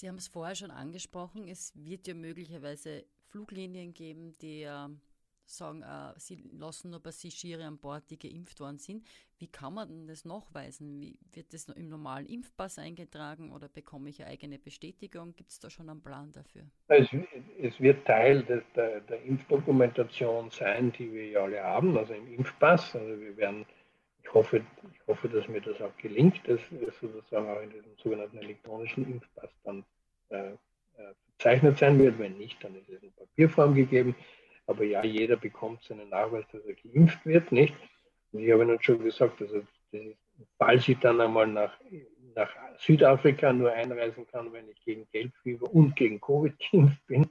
[0.00, 4.66] Sie haben es vorher schon angesprochen, es wird ja möglicherweise Fluglinien geben, die
[5.44, 9.06] sagen, äh, sie lassen nur Passagiere an Bord, die geimpft worden sind.
[9.38, 11.00] Wie kann man denn das nachweisen?
[11.02, 15.34] Wie, wird das im normalen Impfpass eingetragen oder bekomme ich eine eigene Bestätigung?
[15.36, 16.62] Gibt es da schon einen Plan dafür?
[16.88, 17.08] Es,
[17.60, 22.32] es wird Teil des, der, der, Impfdokumentation sein, die wir ja alle haben, also im
[22.32, 22.96] Impfpass.
[22.96, 23.66] Also wir werden,
[24.30, 26.60] ich hoffe, ich hoffe, dass mir das auch gelingt, dass
[27.00, 29.84] sozusagen auch in diesem sogenannten elektronischen Impfpass dann
[30.28, 30.52] äh,
[31.36, 32.16] verzeichnet sein wird.
[32.20, 34.14] Wenn nicht, dann ist es in Papierform gegeben.
[34.66, 37.74] Aber ja, jeder bekommt seinen Nachweis, dass er geimpft wird, nicht?
[38.30, 39.62] Und ich habe Ihnen schon gesagt, also
[40.58, 41.72] falls ich dann einmal nach,
[42.36, 47.28] nach Südafrika nur einreisen kann, wenn ich gegen Gelbfieber und gegen Covid geimpft bin,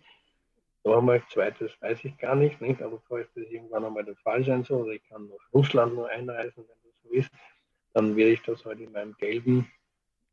[0.84, 2.82] nochmal, zweites weiß ich gar nicht, nicht?
[2.82, 6.10] aber falls das irgendwann einmal der Fall sein soll, oder ich kann nach Russland nur
[6.10, 7.32] einreisen, wenn das so ist,
[7.94, 9.72] dann werde ich das halt in meinem gelben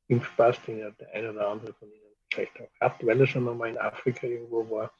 [0.09, 2.01] Impfpass, den ja der eine oder andere von Ihnen
[2.33, 4.93] vielleicht auch hat, weil er schon einmal in Afrika irgendwo war,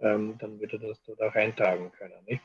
[0.00, 2.24] ähm, dann wird er das dort auch eintragen können.
[2.26, 2.42] Nicht?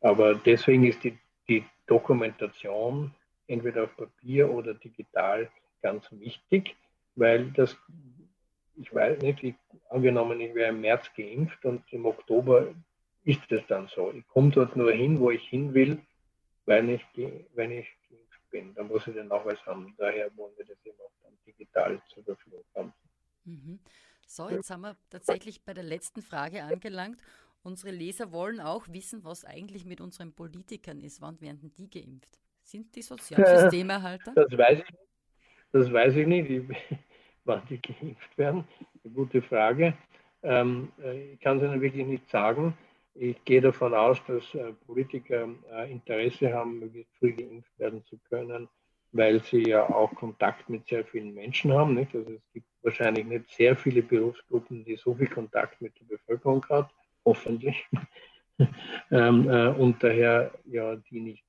[0.00, 3.14] Aber deswegen ist die, die Dokumentation
[3.46, 5.48] entweder auf Papier oder digital
[5.82, 6.76] ganz wichtig,
[7.14, 7.76] weil das,
[8.76, 9.54] ich weiß nicht, ich,
[9.88, 12.74] angenommen, ich wäre im März geimpft und im Oktober
[13.24, 14.12] ist es dann so.
[14.12, 15.98] Ich komme dort nur hin, wo ich hin will,
[16.66, 17.02] weil ich,
[17.54, 17.88] wenn ich
[18.56, 18.74] bin.
[18.74, 19.94] Dann muss ich den Nachweis haben.
[19.98, 22.92] Daher wollen wir das eben auch dann digital zur Verfügung haben.
[23.44, 23.78] Mhm.
[24.26, 27.20] So, jetzt haben wir tatsächlich bei der letzten Frage angelangt.
[27.62, 31.20] Unsere Leser wollen auch wissen, was eigentlich mit unseren Politikern ist.
[31.20, 32.38] Wann werden die geimpft?
[32.62, 34.32] Sind die Sozialsystemerhalter?
[34.34, 34.96] Das weiß ich,
[35.72, 36.64] das weiß ich nicht,
[37.44, 38.64] wann die geimpft werden.
[39.04, 39.96] Eine gute Frage.
[40.42, 42.76] Ähm, äh, ich kann es Ihnen wirklich nicht sagen.
[43.18, 48.18] Ich gehe davon aus, dass äh, Politiker äh, Interesse haben, möglichst früh geimpft werden zu
[48.28, 48.68] können
[49.12, 51.94] weil sie ja auch Kontakt mit sehr vielen Menschen haben.
[51.94, 52.14] Nicht?
[52.14, 56.62] Also es gibt wahrscheinlich nicht sehr viele Berufsgruppen, die so viel Kontakt mit der Bevölkerung
[56.68, 56.88] haben,
[57.24, 57.82] hoffentlich.
[59.10, 61.44] ähm, äh, und daher ja, die nicht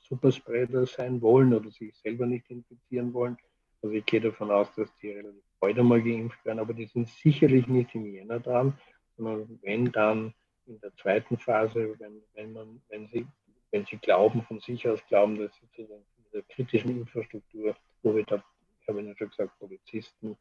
[0.00, 3.38] Superspreader sein wollen oder sich selber nicht infizieren wollen.
[3.82, 7.08] Also ich gehe davon aus, dass die relativ bald einmal geimpft werden, aber die sind
[7.08, 8.74] sicherlich nicht im Jänner dran,
[9.16, 10.34] sondern wenn dann
[10.66, 13.26] in der zweiten Phase, wenn, wenn, man, wenn, sie,
[13.70, 18.24] wenn sie glauben, von sich aus glauben, dass sie den der kritischen Infrastruktur, wo wir
[18.24, 18.42] da,
[18.80, 20.36] ich habe Ihnen schon gesagt, Polizisten,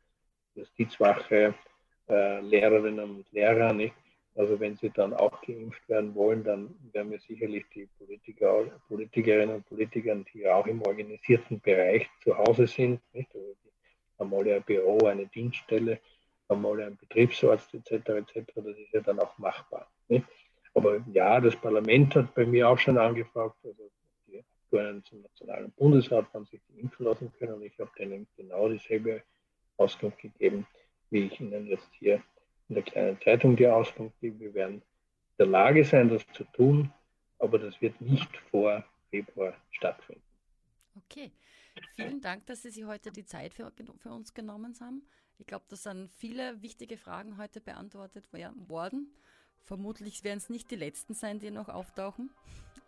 [0.56, 1.54] Justizwache,
[2.10, 3.94] äh, Lehrerinnen und Lehrer, nicht?
[4.36, 9.56] Also wenn sie dann auch geimpft werden wollen, dann werden wir sicherlich die Politiker, Politikerinnen
[9.56, 13.34] und Politiker, die auch im organisierten Bereich zu Hause sind, nicht?
[13.36, 13.72] Also die
[14.20, 16.00] haben alle ein Büro, eine Dienststelle,
[16.50, 17.92] haben alle einen Betriebsarzt etc.
[18.10, 18.52] etc.
[18.56, 19.90] Das ist ja dann auch machbar.
[20.12, 20.26] Nicht?
[20.74, 23.92] Aber ja, das Parlament hat bei mir auch schon angefragt, also
[24.72, 29.22] Abgeordneten zum Nationalen Bundesrat haben sich impfen lassen können und ich habe denen genau dieselbe
[29.78, 30.66] Auskunft gegeben,
[31.10, 32.24] wie ich Ihnen jetzt hier
[32.70, 34.40] in der kleinen Zeitung die Auskunft gebe.
[34.40, 34.82] Wir werden in
[35.40, 36.92] der Lage sein, das zu tun,
[37.40, 40.24] aber das wird nicht vor Februar stattfinden.
[41.06, 41.32] Okay.
[41.96, 45.04] Vielen Dank, dass Sie sich heute die Zeit für, für uns genommen haben.
[45.38, 49.14] Ich glaube, das sind viele wichtige Fragen heute beantwortet worden.
[49.64, 52.32] Vermutlich werden es nicht die letzten sein, die noch auftauchen.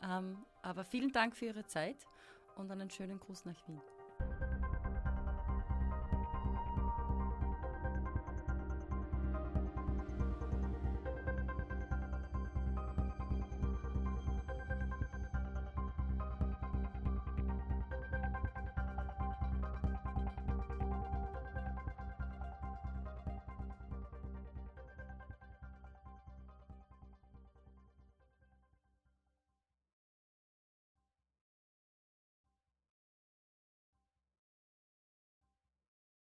[0.01, 2.07] Ähm, aber vielen Dank für Ihre Zeit
[2.55, 3.81] und einen schönen Gruß nach Wien.